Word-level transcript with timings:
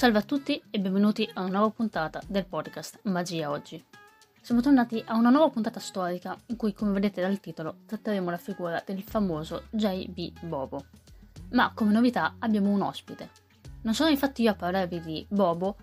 Salve 0.00 0.16
a 0.16 0.22
tutti 0.22 0.58
e 0.70 0.80
benvenuti 0.80 1.28
a 1.34 1.42
una 1.42 1.58
nuova 1.58 1.68
puntata 1.68 2.22
del 2.26 2.46
podcast 2.46 3.00
Magia 3.02 3.50
Oggi. 3.50 3.84
Siamo 4.40 4.62
tornati 4.62 5.04
a 5.06 5.14
una 5.14 5.28
nuova 5.28 5.50
puntata 5.50 5.78
storica 5.78 6.34
in 6.46 6.56
cui, 6.56 6.72
come 6.72 6.92
vedete 6.92 7.20
dal 7.20 7.38
titolo, 7.38 7.80
tratteremo 7.84 8.30
la 8.30 8.38
figura 8.38 8.82
del 8.86 9.02
famoso 9.02 9.64
J.B. 9.68 10.46
Bobo. 10.46 10.86
Ma 11.50 11.72
come 11.74 11.92
novità 11.92 12.36
abbiamo 12.38 12.70
un 12.70 12.80
ospite. 12.80 13.28
Non 13.82 13.92
sono 13.92 14.08
infatti 14.08 14.40
io 14.40 14.52
a 14.52 14.54
parlarvi 14.54 15.00
di 15.02 15.26
Bobo, 15.28 15.76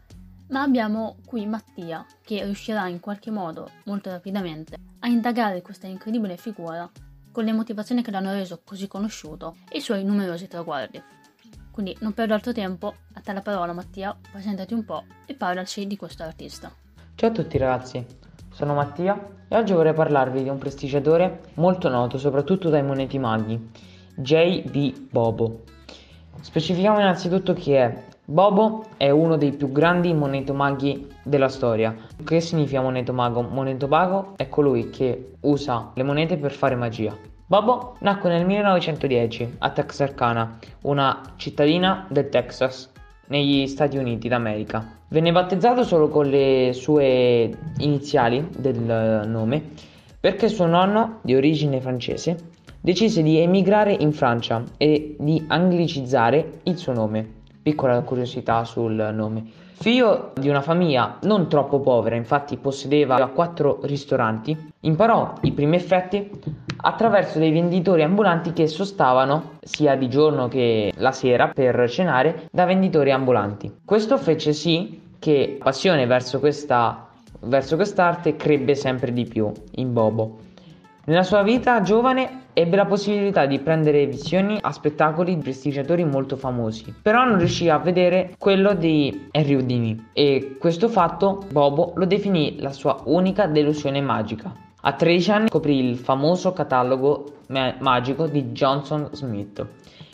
ma 0.48 0.64
abbiamo 0.64 1.18
qui 1.24 1.46
Mattia 1.46 2.04
che 2.24 2.44
riuscirà 2.44 2.88
in 2.88 3.00
qualche 3.00 3.30
modo, 3.30 3.70
molto 3.86 4.10
rapidamente, 4.10 4.78
a 5.02 5.08
indagare 5.10 5.62
questa 5.62 5.86
incredibile 5.86 6.38
figura 6.38 6.90
con 7.32 7.44
le 7.44 7.54
motivazioni 7.54 8.02
che 8.02 8.10
l'hanno 8.10 8.32
reso 8.32 8.62
così 8.64 8.88
conosciuto 8.88 9.58
e 9.70 9.78
i 9.78 9.82
suoi 9.82 10.04
numerosi 10.04 10.48
traguardi. 10.48 11.04
Quindi 11.78 11.96
non 12.00 12.14
perdo 12.14 12.34
altro 12.34 12.54
tempo, 12.54 12.92
a 13.14 13.20
te 13.20 13.34
la 13.34 13.44
parola 13.44 13.72
Mattia, 13.72 14.18
presentati 14.32 14.74
un 14.74 14.84
po' 14.84 15.04
e 15.28 15.36
parlaci 15.36 15.86
di 15.86 15.96
questo 15.96 16.24
artista. 16.24 16.72
Ciao 17.14 17.30
a 17.30 17.32
tutti 17.32 17.56
ragazzi, 17.60 18.04
sono 18.52 18.74
Mattia 18.74 19.44
e 19.48 19.56
oggi 19.56 19.74
vorrei 19.74 19.94
parlarvi 19.94 20.42
di 20.42 20.50
un 20.50 20.58
prestigiatore 20.58 21.42
molto 21.54 21.88
noto 21.88 22.18
soprattutto 22.18 22.70
dai 22.70 22.82
moneti 22.82 23.20
maghi, 23.20 23.70
J.B. 24.16 25.12
Bobo. 25.12 25.66
Specifichiamo 26.42 26.98
innanzitutto 26.98 27.54
chi 27.54 27.74
è. 27.74 28.06
Bobo 28.26 28.84
è 28.98 29.12
uno 29.12 29.38
dei 29.38 29.52
più 29.52 29.72
grandi 29.72 30.12
monetomaghi 30.16 31.08
della 31.22 31.48
storia. 31.48 31.96
Che 32.24 32.42
significa 32.42 32.82
monetomago? 32.82 33.44
Monetomago 33.44 34.34
è 34.36 34.50
colui 34.50 34.90
che 34.90 35.34
usa 35.42 35.92
le 35.94 36.02
monete 36.02 36.38
per 36.38 36.54
fare 36.54 36.74
magia. 36.74 37.36
Bobo 37.50 37.96
nacque 38.00 38.30
nel 38.30 38.46
1910 38.46 39.56
a 39.60 39.70
Texarkana, 39.70 40.60
una 40.82 41.22
cittadina 41.38 42.06
del 42.10 42.28
Texas, 42.28 42.92
negli 43.28 43.68
Stati 43.68 43.96
Uniti 43.96 44.28
d'America. 44.28 44.86
Venne 45.08 45.32
battezzato 45.32 45.86
solo 45.86 46.10
con 46.10 46.26
le 46.26 46.72
sue 46.74 47.50
iniziali 47.78 48.50
del 48.58 49.24
nome 49.26 49.64
perché 50.20 50.50
suo 50.50 50.66
nonno, 50.66 51.20
di 51.22 51.36
origine 51.36 51.80
francese, 51.80 52.36
decise 52.82 53.24
di 53.24 53.38
emigrare 53.38 53.96
in 53.98 54.12
Francia 54.12 54.62
e 54.76 55.16
di 55.18 55.42
anglicizzare 55.48 56.60
il 56.64 56.76
suo 56.76 56.92
nome. 56.92 57.37
Piccola 57.68 58.00
curiosità 58.00 58.64
sul 58.64 58.94
nome. 59.14 59.44
Figlio 59.74 60.32
di 60.36 60.48
una 60.48 60.62
famiglia 60.62 61.18
non 61.24 61.50
troppo 61.50 61.82
povera, 61.82 62.16
infatti 62.16 62.56
possedeva 62.56 63.28
quattro 63.28 63.80
ristoranti, 63.82 64.72
imparò 64.80 65.34
i 65.42 65.52
primi 65.52 65.76
effetti 65.76 66.32
attraverso 66.78 67.40
dei 67.40 67.52
venditori 67.52 68.04
ambulanti 68.04 68.54
che 68.54 68.68
sostavano 68.68 69.58
sia 69.60 69.98
di 69.98 70.08
giorno 70.08 70.48
che 70.48 70.94
la 70.96 71.12
sera 71.12 71.50
per 71.50 71.90
cenare 71.90 72.48
da 72.54 72.64
venditori 72.64 73.12
ambulanti. 73.12 73.80
Questo 73.84 74.18
fece 74.18 74.54
sì 74.54 75.02
che 75.20 75.58
passione 75.62 76.06
verso 76.06 76.40
questa 76.40 77.06
verso 77.42 77.76
quest'arte 77.76 78.38
crebbe 78.38 78.76
sempre 78.76 79.12
di 79.12 79.26
più 79.26 79.52
in 79.72 79.92
Bobo. 79.92 80.38
Nella 81.08 81.24
sua 81.24 81.42
vita 81.42 81.80
giovane 81.80 82.48
ebbe 82.52 82.76
la 82.76 82.86
possibilità 82.86 83.46
di 83.46 83.60
prendere 83.60 84.06
visioni 84.08 84.58
a 84.60 84.74
spettacoli 84.74 85.36
di 85.36 85.42
prestigiatori 85.42 86.04
molto 86.04 86.36
famosi, 86.36 86.94
però 87.02 87.24
non 87.24 87.38
riuscì 87.38 87.70
a 87.70 87.78
vedere 87.78 88.36
quello 88.38 88.74
di 88.74 89.30
Henry 89.32 89.56
Houdini 89.56 90.10
e 90.12 90.58
questo 90.60 90.90
fatto 90.90 91.46
Bobo 91.50 91.94
lo 91.96 92.06
definì 92.06 92.60
la 92.60 92.74
sua 92.74 93.04
unica 93.06 93.48
delusione 93.48 94.02
magica. 94.02 94.54
A 94.82 94.92
13 94.92 95.32
anni 95.32 95.48
scoprì 95.48 95.80
il 95.80 95.96
famoso 95.96 96.52
catalogo 96.52 97.44
ma- 97.48 97.74
magico 97.80 98.28
di 98.28 98.52
Johnson 98.52 99.08
Smith 99.14 99.66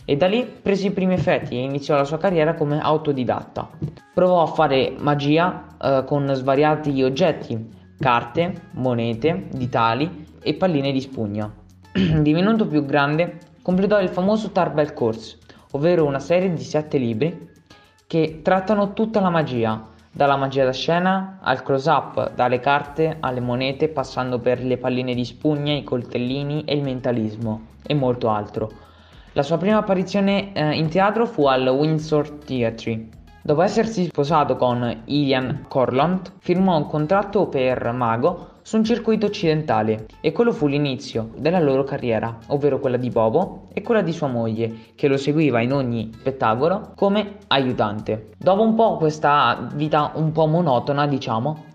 e 0.06 0.16
da 0.16 0.28
lì 0.28 0.46
prese 0.46 0.88
i 0.88 0.92
primi 0.92 1.16
effetti 1.16 1.56
e 1.56 1.64
iniziò 1.64 1.96
la 1.96 2.06
sua 2.06 2.20
carriera 2.20 2.53
come 2.53 2.80
autodidatta. 2.80 3.68
Provò 4.14 4.44
a 4.44 4.46
fare 4.46 4.94
magia 5.00 5.66
eh, 5.82 6.03
con 6.06 6.32
svariati 6.32 7.02
oggetti, 7.02 7.82
carte, 7.98 8.70
monete, 8.74 9.48
ditali 9.52 10.22
e 10.44 10.54
palline 10.54 10.92
di 10.92 11.02
spugna. 11.02 11.52
Divenuto 11.92 12.68
più 12.68 12.86
grande, 12.86 13.38
completò 13.62 14.00
il 14.00 14.09
famoso 14.09 14.52
Tarbell 14.52 14.94
Course, 14.94 15.38
ovvero 15.72 16.06
una 16.06 16.20
serie 16.20 16.54
di 16.54 16.64
sette 16.64 16.98
libri 16.98 17.50
che 18.06 18.42
trattano 18.44 18.94
tutta 18.94 19.20
la 19.20 19.30
magia, 19.30 19.88
dalla 20.12 20.36
magia 20.36 20.66
da 20.66 20.74
scena 20.74 21.40
al 21.42 21.64
close-up, 21.64 22.34
dalle 22.36 22.59
carte 22.59 23.18
alle 23.20 23.40
monete, 23.40 23.90
passando 23.90 24.38
per 24.40 24.64
le 24.64 24.78
palline 24.78 25.16
di 25.16 25.26
spugna, 25.26 25.74
i 25.74 25.84
coltellini 25.84 26.64
e 26.66 26.76
il 26.76 26.84
mentalismo 26.84 27.62
e 27.82 27.96
molto 27.96 28.30
altro. 28.30 28.72
La 29.32 29.42
sua 29.42 29.58
prima 29.58 29.78
apparizione 29.78 30.53
eh, 30.53 30.76
in 30.76 30.90
teatro 30.90 31.26
fu 31.26 31.48
al 31.48 31.68
Windsor 31.68 32.30
Theatre. 32.30 33.08
Dopo 33.46 33.62
essersi 33.62 34.06
sposato 34.06 34.56
con 34.56 35.02
Ilian 35.04 35.66
Corlant, 35.68 36.31
firmò 36.40 36.78
un 36.78 36.88
contratto 36.88 37.48
per 37.48 37.92
mago 37.92 38.52
su 38.62 38.78
un 38.78 38.86
circuito 38.86 39.26
occidentale 39.26 40.06
e 40.22 40.31
quello 40.31 40.54
fu 40.54 40.66
l'inizio 40.66 41.31
della 41.36 41.59
loro 41.59 41.84
carriera, 41.84 42.38
ovvero 42.48 42.80
quella 42.80 42.96
di 42.96 43.09
Bobo 43.09 43.68
e 43.74 43.82
quella 43.82 44.02
di 44.02 44.14
sua 44.14 44.28
moglie, 44.28 44.74
che 44.96 45.09
lo 45.09 45.18
seguiva 45.18 45.59
in 45.59 45.74
ogni 45.74 46.09
spettacolo 46.14 46.94
come 46.96 47.40
aiutante. 47.48 48.30
Dopo 48.38 48.62
un 48.62 48.76
po' 48.76 48.96
questa 48.96 49.68
vita 49.74 50.14
un 50.16 50.32
po' 50.32 50.46
monotona, 50.46 51.06
diciamo, 51.06 51.66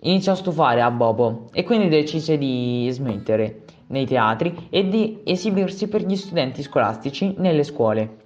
iniziò 0.00 0.32
a 0.32 0.36
stufare 0.36 0.82
a 0.82 0.90
Bobo 0.90 1.46
e 1.54 1.64
quindi 1.64 1.88
decise 1.88 2.36
di 2.36 2.86
smettere 2.92 3.62
nei 3.86 4.04
teatri 4.04 4.66
e 4.68 4.88
di 4.88 5.22
esibirsi 5.24 5.88
per 5.88 6.04
gli 6.04 6.16
studenti 6.16 6.62
scolastici 6.62 7.34
nelle 7.38 7.62
scuole. 7.62 8.24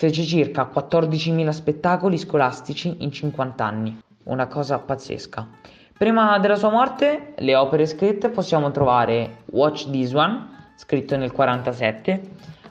Fece 0.00 0.24
circa 0.24 0.70
14.000 0.74 1.50
spettacoli 1.50 2.16
scolastici 2.16 2.96
in 3.00 3.12
50 3.12 3.62
anni, 3.62 4.00
una 4.22 4.46
cosa 4.46 4.78
pazzesca. 4.78 5.46
Prima 5.92 6.38
della 6.38 6.56
sua 6.56 6.70
morte, 6.70 7.34
le 7.36 7.54
opere 7.54 7.84
scritte 7.84 8.30
possiamo 8.30 8.70
trovare 8.70 9.42
Watch 9.50 9.90
This 9.90 10.14
One, 10.14 10.72
scritto 10.76 11.18
nel 11.18 11.32
47, 11.32 12.22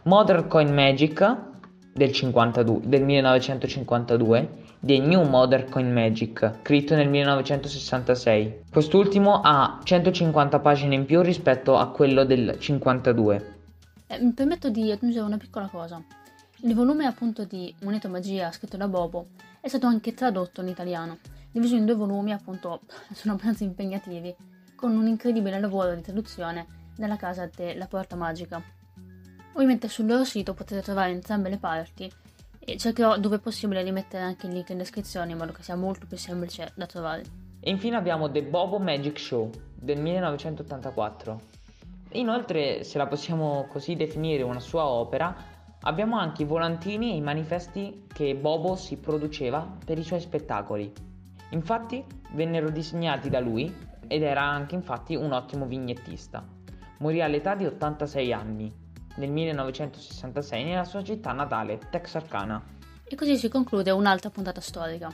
Modern 0.06 0.48
Coin 0.48 0.74
Magic 0.74 1.38
del, 1.94 2.12
52, 2.12 2.80
del 2.88 3.04
1952, 3.04 4.50
The 4.80 4.98
New 4.98 5.22
Modern 5.30 5.70
Coin 5.70 5.94
Magic, 5.94 6.62
scritto 6.64 6.96
nel 6.96 7.10
1966. 7.10 8.62
Quest'ultimo 8.72 9.42
ha 9.44 9.80
150 9.84 10.60
pagine 10.62 10.96
in 10.96 11.06
più 11.06 11.22
rispetto 11.22 11.78
a 11.78 11.92
quello 11.92 12.24
del 12.24 12.56
52. 12.58 13.58
Eh, 14.08 14.20
mi 14.20 14.32
permetto 14.32 14.72
di 14.72 14.90
aggiungere 14.90 15.24
una 15.24 15.38
piccola 15.38 15.68
cosa. 15.68 16.02
Il 16.62 16.76
volume 16.76 17.06
appunto 17.06 17.46
di 17.46 17.74
Moneta 17.84 18.10
Magia 18.10 18.52
scritto 18.52 18.76
da 18.76 18.90
Bobo 18.90 19.28
è 19.62 19.70
stato 19.70 19.88
anche 19.88 20.14
tradotto 20.14 20.60
in 20.60 20.68
italiano 20.68 21.20
diviso 21.52 21.76
in 21.76 21.86
due 21.86 21.96
volumi, 21.96 22.34
appunto 22.34 22.82
sono 23.14 23.34
abbastanza 23.34 23.64
impegnativi, 23.64 24.36
con 24.76 24.96
un 24.96 25.08
incredibile 25.08 25.58
lavoro 25.60 25.96
di 25.96 26.02
traduzione 26.02 26.68
della 26.98 27.16
casa 27.16 27.50
della 27.56 27.88
Porta 27.88 28.18
Magica. 28.18 28.62
Ovviamente 29.54 29.88
sul 29.88 30.06
loro 30.06 30.26
sito 30.26 30.54
potete 30.54 30.82
trovare 30.82 31.12
entrambe 31.12 31.50
le 31.50 31.58
parti 31.58 32.12
e 32.60 32.78
cercherò 32.78 33.18
dove 33.18 33.40
possibile 33.40 33.82
di 33.82 33.92
mettere 33.92 34.24
anche 34.24 34.48
il 34.48 34.54
link 34.54 34.70
in 34.70 34.78
descrizione 34.78 35.32
in 35.32 35.38
modo 35.38 35.54
che 35.54 35.64
sia 35.64 35.78
molto 35.78 36.08
più 36.08 36.18
semplice 36.18 36.74
da 36.76 36.86
trovare. 36.86 37.24
E 37.62 37.70
infine 37.70 37.96
abbiamo 37.96 38.30
The 38.30 38.44
Bobo 38.44 38.80
Magic 38.80 39.18
Show 39.18 39.50
del 39.76 40.00
1984. 40.00 41.42
Inoltre, 42.14 42.84
se 42.84 42.98
la 42.98 43.08
possiamo 43.08 43.66
così 43.70 43.96
definire 43.96 44.44
una 44.44 44.60
sua 44.60 44.86
opera, 44.86 45.58
abbiamo 45.82 46.18
anche 46.18 46.44
i 46.44 46.46
volantini 46.46 47.12
e 47.12 47.16
i 47.16 47.22
manifesti 47.22 48.06
che 48.12 48.36
Bobo 48.36 48.76
si 48.76 48.98
produceva 48.98 49.68
per 49.86 49.98
i 49.98 50.04
suoi 50.04 50.20
spettacoli. 50.20 50.92
Infatti 51.52 52.04
vennero 52.32 52.70
disegnati 52.70 53.30
da 53.30 53.40
lui 53.40 53.74
ed 54.08 54.24
era 54.24 54.44
anche 54.44 54.76
infatti 54.76 55.16
un 55.16 55.32
ottimo 55.32 55.66
vignettista. 55.66 56.46
Morì 56.98 57.22
all'età 57.22 57.56
di 57.56 57.66
86 57.66 58.34
anni 58.34 58.74
nel 59.16 59.32
1966 59.32 60.64
nella 60.64 60.84
sua 60.84 61.04
città 61.04 61.32
natale, 61.32 61.80
Texarkana. 61.90 62.62
E 63.04 63.16
così 63.16 63.38
si 63.38 63.50
conclude 63.50 63.92
un'altra 63.92 64.30
puntata 64.30 64.62
storica. 64.62 65.12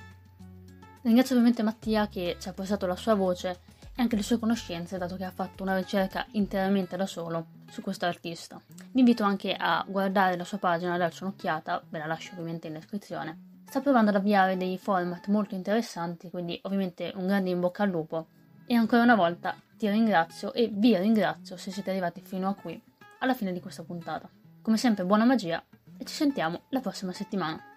Ringrazio 1.02 1.36
ovviamente 1.36 1.64
Mattia 1.64 2.08
che 2.08 2.38
ci 2.40 2.50
ha 2.50 2.54
prestato 2.54 2.88
la 2.88 2.96
sua 2.96 3.14
voce 3.14 3.60
anche 3.96 4.16
le 4.16 4.24
sue 4.24 4.40
conoscenze, 4.40 4.98
dato 4.98 5.16
che 5.16 5.24
ha 5.24 5.32
fatto 5.32 5.64
una 5.64 5.76
ricerca 5.76 6.26
interamente 6.32 6.98
da 6.98 7.06
solo 7.06 7.48
su 7.70 7.82
questo 7.82 8.06
artista. 8.06 8.62
Vi 8.92 9.00
invito 9.00 9.24
anche 9.24 9.56
a 9.58 9.84
guardare 9.88 10.38
la 10.38 10.44
sua 10.44 10.58
pagina, 10.58 10.98
darci 10.98 11.24
un'occhiata, 11.24 11.84
ve 11.90 11.98
la 12.00 12.06
lascio 12.06 12.32
ovviamente 12.34 12.68
in 12.68 12.74
descrizione 12.74 13.54
sta 13.76 13.84
provando 13.84 14.10
ad 14.10 14.16
avviare 14.16 14.56
dei 14.56 14.78
format 14.78 15.28
molto 15.28 15.54
interessanti, 15.54 16.30
quindi 16.30 16.58
ovviamente 16.64 17.12
un 17.16 17.28
grande 17.28 17.50
in 17.50 17.60
bocca 17.60 17.84
al 17.84 17.90
lupo. 17.90 18.28
E 18.66 18.74
ancora 18.74 19.04
una 19.04 19.16
volta 19.16 19.54
ti 19.78 19.90
ringrazio 19.90 20.54
e 20.54 20.70
vi 20.72 20.98
ringrazio 20.98 21.58
se 21.58 21.72
siete 21.72 21.90
arrivati 21.90 22.22
fino 22.22 22.48
a 22.48 22.56
qui, 22.56 22.82
alla 23.20 23.34
fine 23.34 23.52
di 23.52 23.60
questa 23.60 23.84
puntata. 23.84 24.30
Come 24.62 24.78
sempre 24.78 25.04
buona 25.04 25.26
magia 25.26 25.62
e 25.98 26.06
ci 26.06 26.14
sentiamo 26.14 26.62
la 26.70 26.80
prossima 26.80 27.12
settimana. 27.12 27.75